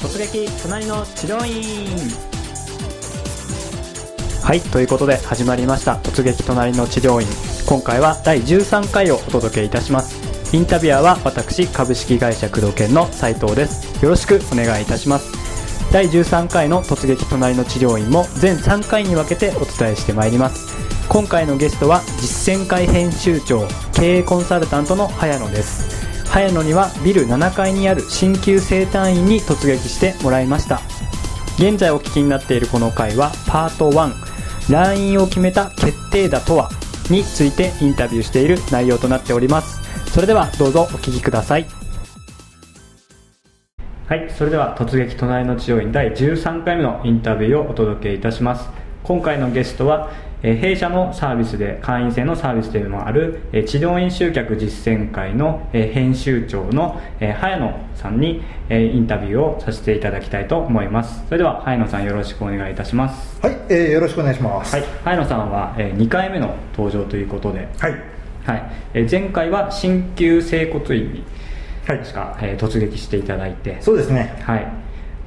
[0.00, 1.86] 突撃隣の治療院。
[4.42, 5.94] はいということで始まりました。
[5.96, 7.26] 突撃隣の治療院。
[7.66, 10.16] 今回は第13回をお届けいたします。
[10.54, 14.02] インタビュアーは私株式会社工藤研の斉藤です。
[14.04, 15.32] よろしくお願いいたします。
[15.92, 20.76] 第13回の突撃隣の治療院も全3回に分けてお伝えしてまいります。
[21.08, 25.95] 今回のゲストは実践会編集長経営コンサルタントの早野です。
[26.30, 30.80] 早野にはビル7階にある鍼灸整体院に突撃してもらいました。
[31.58, 34.12] 現在お聞きになっているこの回はパート1
[34.70, 36.68] 来院を決めた決定打とは
[37.08, 39.80] についてインタビューしている内容となっております。
[40.10, 41.66] それではどうぞお聞きください。
[44.06, 48.68] はいそれでは突撃隣の治療院第13回目のインタビューをお届けいたします。
[49.02, 50.10] 今回のゲストは
[50.42, 61.24] えー弊社のサービスで会員制のサービスでもある、えー治療院集客実践会の、えー編集長の、えー早野さんに、えーインタビューをさせていただきたいと思います。
[61.26, 63.40] それでは早野さんよろしくお願いいたします。
[63.40, 64.74] はい、えーよろしくお願いします。
[64.76, 67.94] はい早野さんは、え2回目の登場ということで、はい。
[68.44, 68.62] はい。
[68.94, 71.24] えー前回は鍼灸整骨院に
[71.86, 71.98] はい。
[71.98, 73.78] 確か、えー突撃していただいて。
[73.80, 74.34] そうですね。
[74.42, 74.66] はい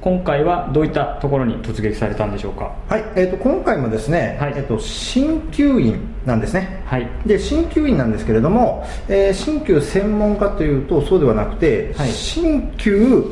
[0.00, 2.74] 今回はどういったところに突撃されたんでしょうか？
[2.88, 4.54] はい、えっ、と、今回もですね、はい。
[4.56, 6.82] えっ、と、鍼灸院なんですね。
[6.86, 7.06] はい。
[7.26, 12.08] で、鍼灸院なんですけれども、えー鍼灸専門家というと、そうではなくて、はい。
[12.08, 13.24] 鍼灸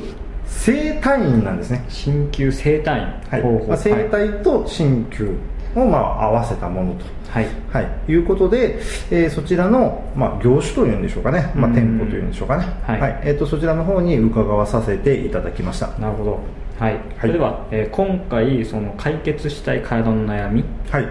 [0.47, 1.85] 整体院なんですね。
[1.89, 3.07] 鍼灸整体院。
[3.31, 3.67] はい。
[3.67, 5.35] まあ、整体と鍼灸
[5.75, 7.05] を、まあ、合わせたものと。
[7.31, 7.47] はい。
[7.73, 8.79] はい、いうことで、
[9.11, 13.21] えーそちらの、まあ、業種というんでしょうかね、まあ、うん店舗というんでしょうかね、はい。
[13.25, 15.89] えー、とそちらの方に伺わさせていただきました。
[15.99, 16.39] なるほど。
[16.79, 21.07] はい、それでは、えー今回その解決したい体の悩みっはい。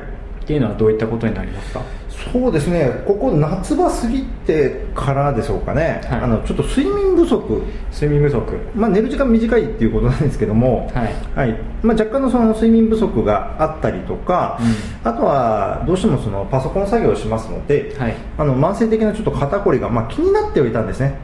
[0.46, 1.82] ていうのはどういったことになりますか？
[2.18, 6.20] そうですね、ここ夏場過ぎてからでしょうかね、はい。
[6.22, 7.62] あのちょっと睡眠不足、
[7.94, 8.58] 睡眠不足。
[8.76, 11.56] まあ、寝る時間短いっていうことなんですけども、はい。
[11.84, 14.60] まあ、若干のその睡眠不足があったりとか、
[15.04, 18.16] うあとはどうしてもそのパソコン作業をしますので、はい。
[18.38, 21.20] あの慢性的なちょっと肩こりが、まあ、気になってはいたんですね。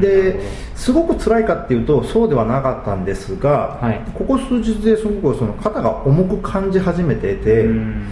[0.00, 0.40] で
[0.76, 4.00] すごく辛いかっていうとそうではなかったんですが、はい。
[4.14, 8.06] ここ数日ですごくその肩が重く感じ始めていて、うーん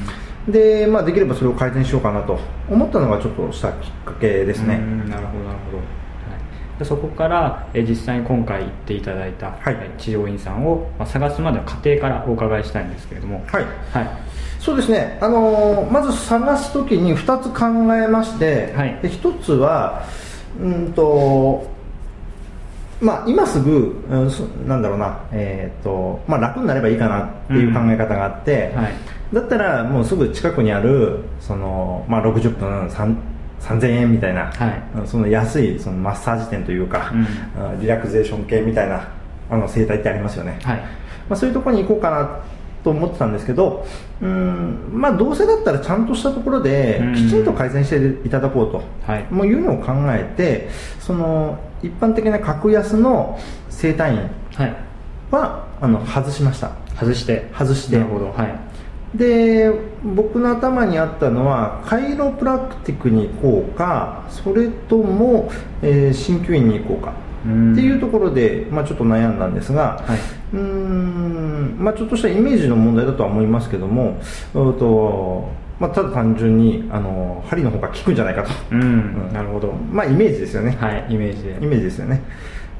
[0.48, 2.38] で、まあ、できればそれを改善しようかなと
[2.70, 4.78] 思ったのがちょっとしたきっかけですね。
[4.78, 5.82] なるほどなるほど、は
[6.76, 9.76] い、でそこから、えー実際に今回行っていただいた、はい。
[9.80, 13.42] えー治療院さんを、まあ、探すまでの過程からお伺いしたいんですけれども。
[13.46, 13.64] はい。
[13.92, 14.10] はい。
[14.60, 18.98] そうですね、あのーまず探すときに2つ考えまして、はい。
[19.02, 20.04] で1つは
[20.60, 21.73] うんと
[23.00, 28.92] まあ、今すぐ、うんそなんだろうな、えーとまあ、楽になればいいかなっていう考え方があって、はい。
[29.32, 33.16] だったらもうすぐ近くにあるその、まあ、60分3
[33.60, 34.82] 3000円みたいな、はい。
[35.00, 37.62] うんその安いそのマッサージ店というか、うん。
[37.62, 39.08] あリラクゼーション系みたいな
[39.50, 40.78] あの整体ってありますよね、はい。
[40.78, 40.86] ま
[41.30, 42.40] あ、そういうところに行こうかな
[42.82, 43.86] と思ってたんですけど
[44.20, 47.14] うん、まあ、どうせだったらちゃんとしたところでうん。
[47.14, 49.26] きちんと改善していただこうと、はい。
[49.30, 50.68] もういうのを考えて
[51.00, 54.76] その一般的な格安の整体院はい。
[55.30, 56.72] はあの外しました。
[56.98, 57.50] 外して。
[57.56, 57.98] 外して。
[57.98, 58.32] なるほど。
[58.32, 58.58] はい。
[59.18, 59.70] で
[60.02, 65.52] 僕の頭にあったのはカイロプラクティックに行こうかそれとも、
[65.82, 67.12] えー鍼灸院に行こうか。
[67.44, 67.50] って
[67.82, 70.18] いうところで、まあ、ちょっと悩んだんですが、はい。
[70.54, 74.18] うーんまあ、ちょっとしたイメージの問題だとは思いますけども、
[74.54, 75.50] うんと
[75.80, 78.84] まあ、ただ単純にあの針の方が効くんじゃないかと、うん、う
[79.30, 79.32] ん。
[79.32, 79.72] なるほど。
[79.72, 81.50] まあ、イメージですよね、はいイメージで。
[81.50, 82.22] イメージですよね。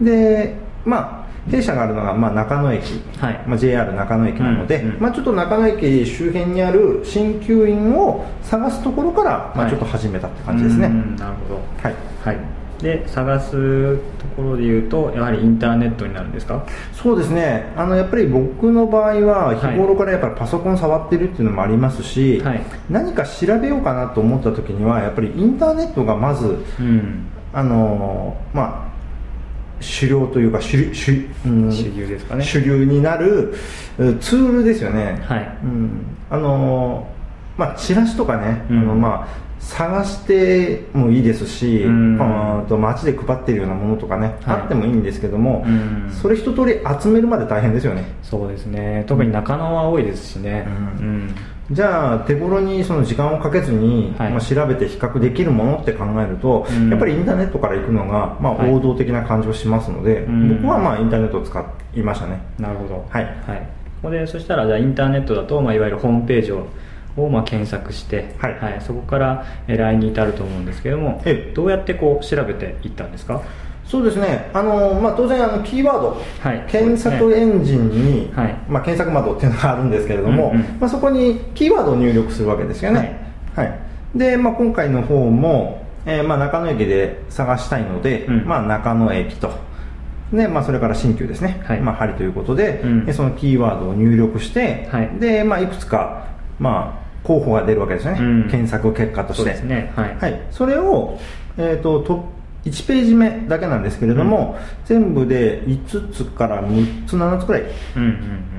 [0.01, 3.45] でまあ弊社があるのが、まあ、中野駅、はい。
[3.47, 11.17] まあ、JR 中野駅なので、うんうんまあ、ちょっと中野駅周辺にある鍼灸院を探すところから、まあ、はいちょっと始めたって感じですね、うん。
[11.17, 11.61] なるほど。
[11.83, 11.95] はい。
[12.25, 16.67] はいで探すところで言うとやはりインターネットになるんですか？
[16.93, 17.73] そうですね。
[17.77, 22.61] あのやっぱり僕の場合は日頃からやっぱりパソコン触ってるっていうのもありますし、はい。
[22.91, 27.27] 何か調べようかなと思った時にはやっぱりインターネットがまずうん。
[27.53, 28.95] あのまあ
[29.81, 32.45] 主流というか主流主,、うん、主流ですかね。
[32.45, 33.55] 主流になる
[33.99, 35.59] うツールですよね、はい。
[35.63, 37.07] うん、あの
[37.57, 38.79] まあチラシとかね、うん。
[38.81, 39.45] あのまあ
[39.75, 42.17] 探してもいいですし、うん。
[42.21, 44.61] あと街で配ってるようなものとかね、はい。
[44.61, 46.09] あってもいいんですけども、うん。
[46.13, 48.05] それ一通り集めるまで大変ですよね。
[48.23, 49.05] そうですね。
[49.09, 50.65] 特に中野は多いですしね。
[51.01, 51.07] うん。
[51.07, 51.35] うん。
[51.73, 54.31] じゃあ手頃にその時間をかけずに、はい。
[54.31, 56.91] まあ、調べて比較できるものって考えると、うん。
[56.91, 58.73] やっぱりインターネットから行くのが、まあ、はい。
[58.73, 60.63] 王道的な感じがしますので、うん。
[60.63, 62.39] 僕はまあインターネットを使いましたね。
[62.61, 63.05] なるほど。
[63.11, 63.25] はい。
[63.25, 63.59] はい、
[64.03, 66.69] ここでそしたらじゃあインターネットだと、まあ、いわゆるホームページを
[67.17, 68.81] をまあ検索して、はい。
[68.81, 71.55] そこからえー LINE に至ると思うんですけどもええ。
[71.55, 73.43] どうやってこう調べていったんですか？
[73.87, 76.65] そうですね、あのまあ、当然あの、キーワード、はい。
[76.69, 78.57] 検索エンジンに、はい。
[78.67, 80.63] まあ、検索窓っていうのがあるんですけれども、うんうん。
[80.81, 83.21] まあ、そこにキーワードを入力するわけですよね。
[83.55, 83.79] はい。
[84.15, 88.45] でまあ、今回の方も、えーまあ、中野駅で探したいので、うん。
[88.47, 89.51] まあ、中野駅と。
[90.33, 91.81] でまあ、それから新旧ですね、はい。
[91.81, 93.05] まあ、針ということで、うん。
[93.07, 95.11] えそのキーワードを入力して、はい。
[95.21, 96.25] でまあ、いくつか、
[96.59, 98.43] まあ、候補が出るわけですよね、うん。
[98.51, 99.55] 検索結果として。
[99.55, 99.93] そね。
[99.97, 101.19] はい、はい、それを、
[101.57, 102.25] えー、とと
[102.65, 107.63] 1ページ目だけなんですけれども、全部で5つから6つ7つくらい
[107.97, 108.09] うんうん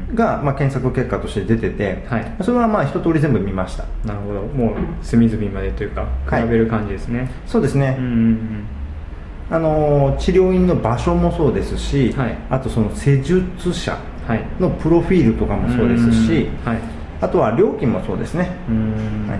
[0.09, 0.15] うん。
[0.15, 2.35] が、まあ、検索結果として出てて、はい。
[2.41, 3.85] それはまあ一通り全部見ました。
[4.05, 4.41] なるほど。
[4.41, 6.43] もう隅々までというかはい。
[6.43, 8.65] 比べる感じですね、そうですね、うんうん
[9.51, 12.37] あのー治療院の場所もそうですし、はい。
[12.49, 13.97] あとその施術者
[14.27, 14.43] うんはい。
[14.59, 16.71] のプロフィールとかもそうですし、うん。
[16.71, 19.27] はいあとは料金もそうですね、うん。
[19.27, 19.39] はい。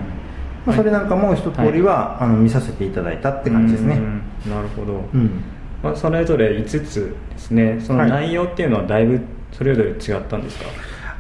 [0.66, 4.51] まあ、それなんかも一通りは、あの見させていただいたって感じですね、うん。
[4.51, 5.44] なるほど、うん。
[5.83, 7.80] まあ、それぞれ5つですね。
[7.80, 8.10] そのはい。
[8.10, 10.66] 内容っていうのはだいぶそれぞれ違ったんですか、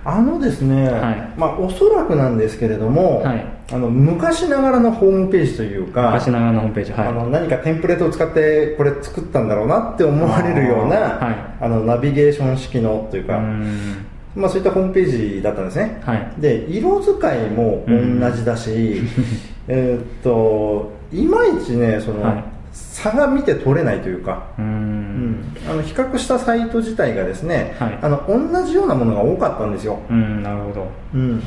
[0.03, 1.29] あのですね、はい。
[1.37, 3.45] まあ、おそらくなんですけれども、はい。
[3.71, 7.07] あの昔ながらのホームページというか昔ながらのホームページはい。
[7.07, 11.63] あの何かテンプレートを使ってこれ作ったんだろうなって思われるようなはい。
[11.63, 16.33] あのナビゲーション式のといううか、んまあ、そういったホームページだったんですね、はい。
[16.37, 19.01] で色使いも同じだし、
[19.67, 22.43] えーっといまいちねその、はい。
[22.75, 25.31] 差が見て取れないというか、ううん。
[25.31, 27.99] ん、あの比較したサイト自体がですね、はい。
[28.01, 30.87] あの同じようなものが多かったんですよ、うんなるほど。
[31.13, 31.41] うん、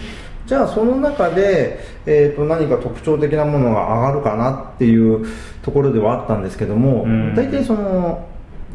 [0.47, 5.27] じゃあその中で、えー、と何か特徴的なものが上がるかなっていう
[5.63, 7.35] ところではあったんですけども、うん。
[7.35, 8.27] 大体その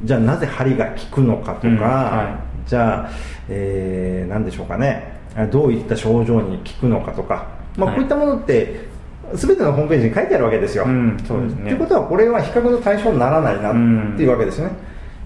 [0.03, 1.77] じゃあなぜ針が効くのかとか、うん。
[1.79, 3.09] はじゃあ、
[3.49, 5.21] えー、何でしょうかね。
[5.51, 7.95] どういった症状に効くのかとか、まあ、はい。
[7.95, 8.87] こういったものって
[9.33, 11.63] 全てのホームページに書いてあるわけですよ、うんそうですね。
[11.63, 13.73] ということはこれは比較の対象にならないなっ
[14.15, 14.73] ていうわけですよね、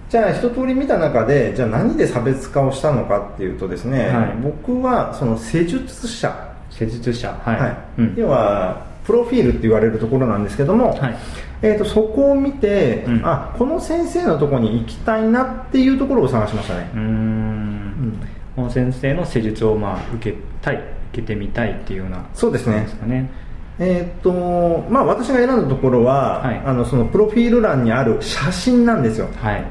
[0.08, 4.36] じゃあ一通り見た中でじゃあ何で差別化をしたのかっていうとですね、はい。
[4.42, 7.38] 僕はその施術者、施術者。
[7.44, 7.76] はい、はい。
[7.98, 8.14] うん。
[8.16, 11.16] 要はプロフィールって言われるところなんですけども、はい
[11.60, 13.22] えー、とそこを見て、うん。
[13.24, 16.90] あこの先生のところに行きたいなっていうところを探しましたね。
[16.94, 18.18] う、ん。
[18.54, 20.76] この先生の施術をまあ受けたい
[21.12, 22.24] 受けてみたいっていうような。
[22.34, 22.80] そうですね。
[22.80, 23.28] ですかね。
[23.80, 26.62] えーとまあ、私が選んだところは、はい。
[26.64, 29.28] あのそのプロフィール欄にある写真なんですよ。
[29.36, 29.64] はい。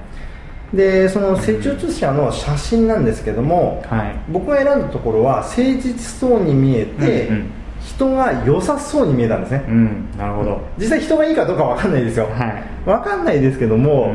[0.74, 4.16] でその施術者の写真なんですけども、はい。
[4.30, 7.52] 僕が選んだところは誠実そうに見えて、うんうん
[7.88, 10.62] 人が良さそうに見えたんですね、うんなるほど。
[10.78, 12.90] 実際人がいいかどうかわかんないですよ、はい。
[12.90, 14.12] わかんないですけども、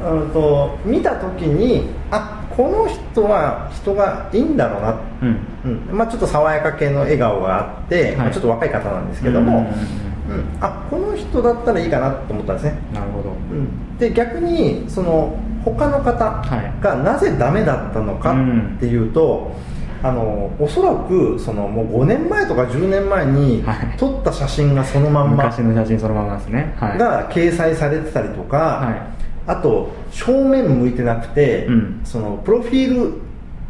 [0.00, 0.22] うん。
[0.22, 5.90] うんと見た時にあこの人は人がいいんだろうな、うん。
[5.90, 5.96] うん。
[5.96, 8.16] まあ、ちょっと爽やか系の笑顔があって、い。
[8.16, 9.64] まあちょっと若い方なんですけども、うん。
[9.64, 10.44] うん。
[10.60, 13.30] あこの人だったらいいかなと思ったんですね、なるほど。
[13.30, 16.82] うん、で逆にその他の方はい。
[16.82, 19.52] がなぜダメだったのかっていうと、
[20.02, 23.96] あのおそらくそのもう5年前とか10年前にはい。
[23.96, 25.44] 撮った写真がそのまんま。
[25.44, 26.74] 昔の写真そのままですね。
[26.78, 26.98] はい。
[26.98, 29.02] が掲載されてたりとか、はい。
[29.46, 32.00] あと正面向いてなくて、うん。
[32.04, 33.12] そのプロフィー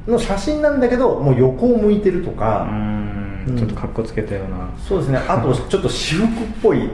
[0.06, 3.54] ルの写真なんだけどもう横を向いてるとうか、うん。
[3.54, 3.56] ん。
[3.58, 4.70] ちょっとかっこつけたような。
[4.88, 5.18] そうですね。
[5.28, 6.28] あとちょっと私服っ
[6.62, 6.90] ぽい。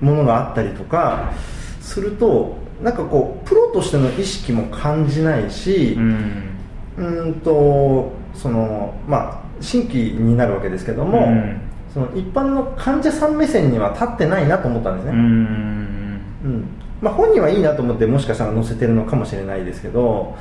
[0.00, 1.32] ものがあったりとか
[1.80, 6.55] するとなんかこうプロとしての意識も感じないしうん
[6.98, 11.60] うーんとそのまあ新規になるわけですけども、うん。
[11.96, 15.18] その一般の患者さん目線には立ってないなと思ったんですね、うん。
[16.44, 16.68] うん。
[17.00, 20.36] まあ、本人はいいなと思ってもしかしたら載せてるのかもしれないですけど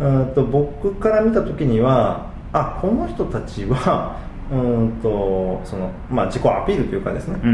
[0.00, 4.16] うーんと僕から見た時にはあこの人たちは
[4.50, 7.50] うーんとその、まあ、自己アピールというかですね、うん。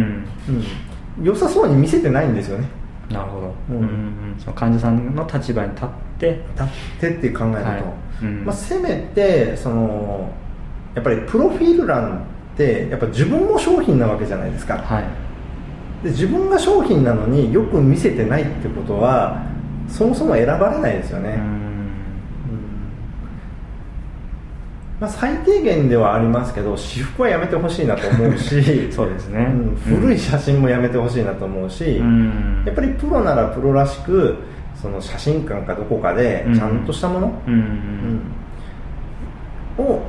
[1.19, 1.25] うん。
[1.25, 2.69] 良さそうに見せてないんですよね。
[3.11, 4.37] なるほど、うん。
[4.39, 5.89] その患者さんの立場に立っ
[6.21, 6.67] て立っ
[7.01, 7.83] てって考えると、はい
[8.23, 8.45] うん。
[8.45, 10.31] まあ、せめてその
[10.95, 15.05] やっぱりプロフィール欄ってやっぱ自分も商品なわけじゃないですか、はい。
[16.05, 19.43] で自分が商品なのによく見せてないってことは
[19.89, 21.37] そもそも選ばれないですよね、
[25.01, 29.47] まあ、最低限ではありますけど私服はやめてほしいなと思うし そうですね。
[29.89, 29.99] うん。
[29.99, 32.63] 古い写真もやめてほしいなと思うし、うん。
[32.67, 34.37] やっぱりプロならプロらしく
[34.81, 36.55] その写真館かどこかでうん。
[36.55, 37.27] ちゃんとしたもの、
[39.79, 40.01] を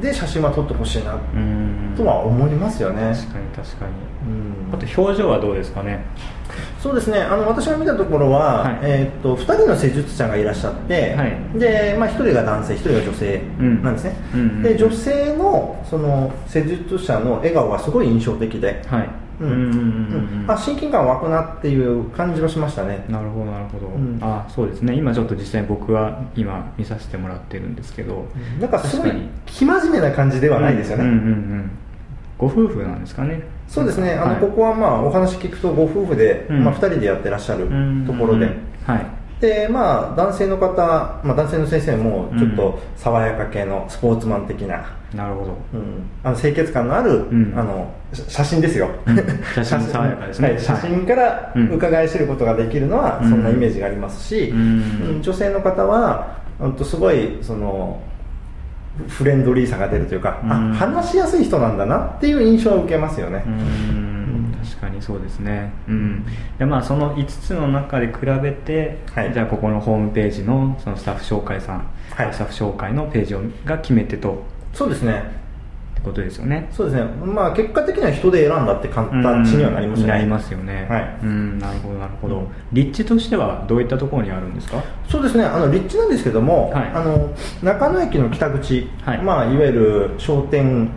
[0.00, 1.94] で写真は撮ってほしいなうん。
[1.96, 3.92] とは思いますよね、確かに確かに。
[4.70, 4.74] うん。
[4.74, 6.04] あと表情はどうですかね？
[6.80, 7.20] そうですね。
[7.20, 8.78] あの私が見たところは、はい。
[8.82, 11.58] えーっと2人の施術者がいらっしゃって、はい。
[11.58, 13.82] でまあ、1人が男性1人が女性うん。
[13.82, 14.62] なんですね、うんうん。
[14.62, 19.08] で女性のその施術者の笑顔がすごい印象的で、はい
[19.40, 19.50] うん。
[19.50, 23.04] うんうんうんうんあ親近感湧くなっていう感じはしましたね。
[23.08, 24.18] なるほどなるほど、うん。
[24.20, 24.94] あそうですね。
[24.94, 28.26] 今ちょっと実際に僕は今見させてもらってるんですけど、
[28.58, 29.12] なんかすごい
[29.46, 31.22] 生真面目な感じではないですよね、うんうんうん。
[31.22, 31.70] うん
[32.38, 33.42] ご夫婦なんですかね。
[33.68, 34.40] そうですね、あのはい。
[34.40, 36.64] ここはまあお話聞くとご夫婦で、うん。
[36.64, 38.46] まあ、2人でやってらっしゃるうんところで、
[38.86, 39.06] はい
[39.40, 45.56] でまあ男性の方、まあ、男性の先生もちょっと爽やか系のスポーツマン的な、なるほど。
[45.74, 46.10] うん。
[46.22, 47.58] あの清潔感のある、ん。
[47.58, 49.16] あの写写真ですよ、うん。
[49.54, 50.50] 写真爽やかですね。
[50.50, 51.70] はい写真からうん。
[51.70, 53.30] 伺い知ることができるのは、うん。
[53.30, 54.58] そんなイメージがありますし、うん。
[54.58, 58.02] うん女性の方はうんとすごいその
[59.08, 60.52] フレンドリーさが出るというか、うん。
[60.52, 64.19] あ話しやすい人なんだなっていう印象を受けますよね、うん
[64.64, 65.72] 確かにそうですね。
[65.88, 66.24] うん。
[66.58, 69.32] でまあその5つの中で比べて、はい。
[69.32, 72.32] じゃあここのホームページのそのスタッフ紹介さん、はい。
[72.32, 74.42] スタッフ紹介のページをが決め手と。
[74.72, 75.40] そうですね。
[75.92, 76.68] ってことですよね。
[76.70, 77.10] そうですね。
[77.10, 79.12] まあ結果的には人で選んだって形
[79.52, 80.86] にはなりますよね、なりますよね。
[80.88, 81.18] はい。
[81.22, 82.46] うんなるほどなるほど、うん。
[82.72, 84.82] 立地としてはどういったところにあるんですか？
[85.08, 85.44] そうですね。
[85.44, 86.90] あの立地なんですけども、はい。
[86.94, 89.22] あの中野駅の北口、はいい。
[89.22, 90.90] まあ、いわゆる商店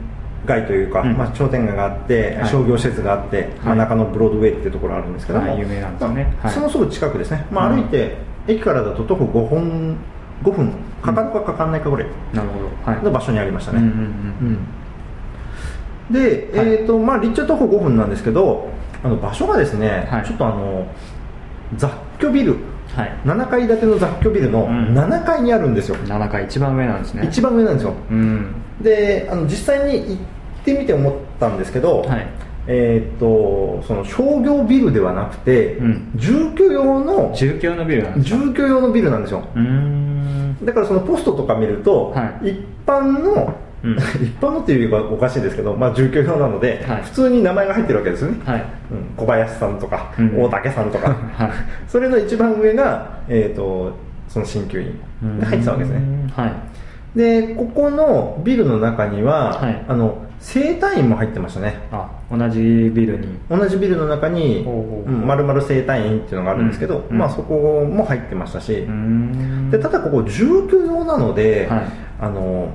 [0.46, 1.18] 街というか、うん。
[1.18, 2.50] まあ、商店街があって、はい。
[2.50, 6.24] 商業施設があって、まあ、はい中野ブロードウェイっていうところがあるんですけども、はい有名なんですよね。
[6.24, 6.56] まあはい。
[6.56, 9.98] そのすぐ近くですね、まあ、うん歩いて、駅からだと徒歩5分
[10.44, 12.92] ,5 分かかるかかかんないかぐらいなるほど。
[12.92, 13.04] はい。
[13.04, 14.58] の場所にありましたね、うんうんうん
[16.10, 16.14] うん。
[16.14, 18.70] で、はいえーとまあ、立地は徒歩5分なんですけど
[19.04, 20.26] あの場所がですね、はい。
[20.26, 20.88] ちょっとあの
[21.78, 22.58] 雑居ビル。
[22.96, 23.12] はい。
[23.26, 24.94] 7階建ての雑居ビルのうん。
[24.98, 27.26] 7階にあるんですよ、7階一番上なんですね。
[27.26, 27.94] 一番上なんですよ。
[28.12, 28.56] うん。
[28.82, 30.18] であの実際に行
[30.64, 32.28] ってみて思ったんですけど、はい。
[32.66, 36.12] えーっとその商業ビルではなくて、うん。
[36.16, 38.38] 住居用の住居のビルなんですか？
[38.38, 39.44] 住居用のビルなんですよ。
[40.64, 42.52] だからそのポストとか見ると、はい。
[42.52, 43.54] 一般の、
[43.84, 43.98] うん。
[44.24, 47.02] 一般のっていうかおかしいですけど、まあ、住居用なので、はい。
[47.04, 48.60] 普通に名前が入ってるわけですよね、はい。
[48.60, 48.64] うん、
[49.18, 50.42] 小林さんとか、うん。
[50.44, 51.50] 大竹さんとか、 はい。
[51.90, 53.92] それの一番上が、えー、と
[54.30, 56.00] その鍼灸院が入ってたわけですね。
[56.00, 56.54] うんはい。
[57.16, 59.84] でここのビルの中には、はい。
[59.88, 61.80] あの整体院も入ってましたね。
[61.90, 63.40] あ同じビルに。
[63.50, 65.24] 同じビルの中にほうほうう。
[65.24, 67.18] ん丸々整体院っていうのがあるんですけど、うん。
[67.18, 69.72] まあ、そこも入ってましたし、うーん。
[69.72, 71.82] でただここ住居用なので、はい。
[72.20, 72.70] あの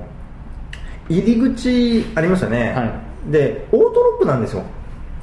[1.09, 4.63] 入り口ありますよね、はでオートロックなんですよ。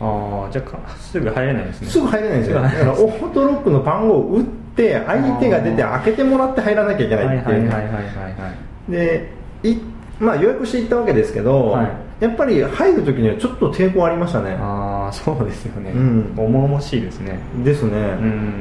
[0.00, 1.88] ああじゃあかすぐ入れないですね。
[1.88, 2.62] すぐ入れないんですよ。
[2.62, 4.45] だからオートロックの番号を打っ
[4.76, 7.62] て相手が出て開けてもらって入らなきゃいけなはいいっていう。
[7.65, 8.53] ねはいはいはいはいは
[8.88, 8.93] い。
[8.93, 9.33] で
[9.65, 9.76] い
[10.21, 14.56] まあ、予約して行ったわけですけど、はいやっぱり入るときにはちょっと抵抗ありましたね。
[14.58, 16.35] ああそうですよね、うん。
[16.37, 17.38] 重々しいですね。
[17.62, 18.52] ですね、うん。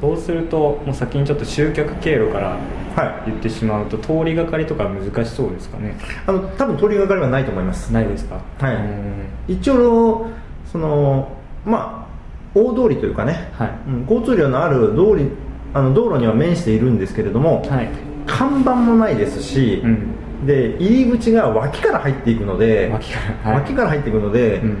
[0.00, 2.56] そうするともう先にちょっと集客経路から
[2.96, 3.30] はい。
[3.30, 5.94] 言ってしまうと通りがかりとか難しそうですかね。
[6.26, 7.92] あの多分通りがかりはないと思います。
[7.92, 8.40] ないですか？
[8.58, 8.74] はい。
[8.74, 9.26] うん。
[9.46, 10.26] 一応
[10.72, 11.28] その
[11.64, 12.08] ま
[12.54, 13.70] あ大通りというかね、はい。
[13.86, 14.00] うん。
[14.02, 15.30] 交通量のある通り
[15.72, 17.88] あの道路には面しているんですけれども、はい。
[18.26, 20.14] 看板もないですし、うん
[20.46, 23.60] で入り口が脇から入っていくので脇からはい。
[23.62, 24.78] 脇から入っていくので、うん。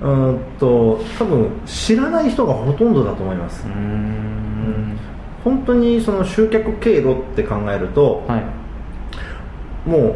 [0.00, 4.98] うーんと多分知らない人がほとんどだと思います、うーん。
[5.44, 9.88] 本当にその集客経路って考えると、はい。
[9.88, 10.14] もう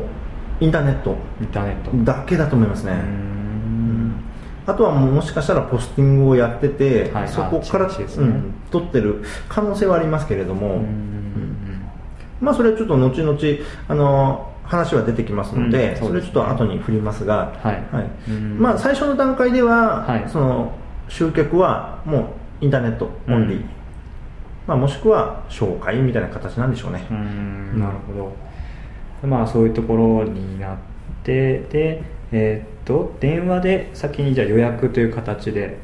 [0.60, 1.90] インターネットインターネット。
[2.04, 4.14] だけだと思いますね、うーん。
[4.66, 7.28] あとはもしかしたらポスティングをやってて、はい。
[7.28, 7.94] そこから、ね。
[8.18, 10.78] うん、撮ってる可能性はありますけれども、うーん。
[10.78, 11.56] うん。
[12.40, 13.38] まあ、それはちょっと後々
[13.88, 16.32] あの話は出てきますので、うんそですね。
[16.32, 18.30] ちょっと後に振りますが、はい。
[18.30, 18.58] うん。
[18.60, 20.24] まあ、最初の段階では、はい。
[20.28, 20.72] その
[21.08, 22.18] 集客はも
[22.60, 23.68] うインターネットオンリー、うん
[24.66, 27.14] まあ、もしくは紹介みたいな形なんでしょうね、う
[27.78, 28.32] なるほ
[29.22, 29.28] ど。
[29.28, 30.76] まあそういうところになっ
[31.22, 35.78] てでえーっと電話で先にじゃあ予約という形で。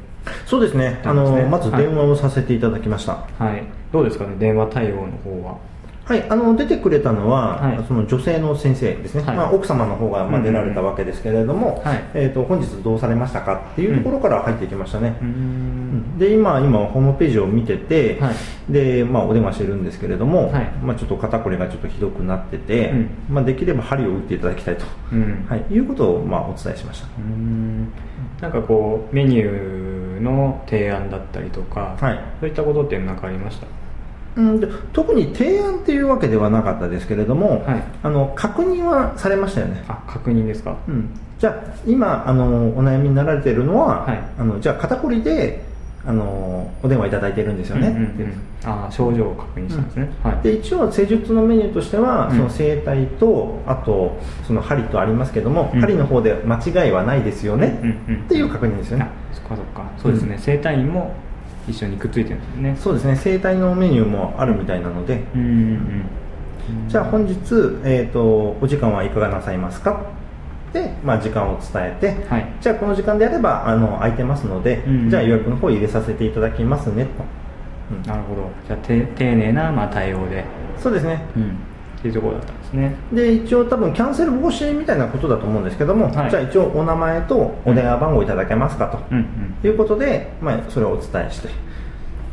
[0.45, 1.01] そうですね。
[1.05, 1.13] ね。
[1.13, 3.63] のまず電話をさせていただきました、はい。
[3.91, 4.35] どうですかね？
[4.37, 5.57] 電話対応の方は
[6.05, 7.83] はい、あの出てくれたのは、はい。
[7.87, 9.37] その女性の先生ですね、はい。
[9.37, 12.03] まあ、奥様の方がまあうん出られたわけですけれども、はい。
[12.13, 16.17] えー、と本日どうされましたかっていうところから入ってきましたね、うーん。
[16.19, 18.35] で今今ホームページを見てて、はい。
[18.71, 20.65] でまあ、お電話してるんですけれども、はい。
[20.83, 23.09] まあ、ちょっと肩こりがちょっとひどくなってて、うん。
[23.29, 25.45] まあ、できれば針を打っていただきたいと、うん。
[25.47, 27.07] はい、いうことをまあお伝えしました。
[27.07, 27.87] うーん。
[28.41, 32.19] なんかこうメニューの提案だったりとか、はい。
[32.41, 33.67] そういったことって何かありました？
[34.35, 37.83] うん、で特に提案っていうわけではなかったですけれども、はい。
[38.03, 39.83] あの確認はされましたよね。
[39.87, 40.77] あ確認ですか？
[40.87, 41.09] うん、
[41.39, 44.19] じゃあ今あのお悩みになられているのは、はい。
[44.39, 45.63] あのじゃあ肩こりで
[46.05, 48.33] あのお電話いただいてるんですよね、うんうんうん。
[48.65, 50.41] あ症状を確認したんですね、はい。
[50.41, 52.37] で一応施術のメニューとしては、うん。
[52.37, 55.79] その整体とあとその針とありますけども、うん。
[55.79, 58.23] 針の方で間違いはないですよね、うんうん。
[58.23, 59.05] っていう確認ですよね。
[59.05, 59.83] あそっかそっか。
[59.97, 60.41] そうですね、うん。
[60.41, 61.15] 整体院も
[61.67, 62.77] 一緒にくっついてるんですよね。
[62.79, 66.89] そうですね整体のメニューもあるみたいなので、うんうんうん。
[66.89, 67.33] じゃあ本日、
[67.83, 70.01] えー、とお時間はいかがなさいますか？
[70.73, 72.47] で、まあ、時間を伝えて、はい。
[72.59, 75.09] じゃあこの時間であればあの空いてますので、うん。
[75.09, 77.09] じゃあ予約の方入れさせていただきますねと、
[77.91, 78.01] うん。
[78.03, 78.49] なるほど。
[78.67, 80.45] じゃあて丁寧なまあ対応で。
[80.79, 81.25] そうですね。
[81.35, 81.57] うん
[82.03, 82.95] っていうところだったんですね。
[83.13, 86.29] で一応多分キャンセル防止みたいなことだと思うんですけども、はい。
[86.29, 89.21] じゃあ一応お名前とお電話番号いただけますかと、うんう
[89.65, 89.67] ん。
[89.67, 91.51] いうことで、まあ、それをお伝えしてっ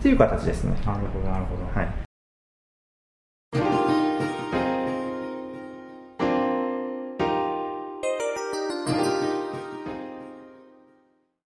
[0.02, 0.72] ていう形ですね。
[0.84, 2.09] なるほどなるほど、はい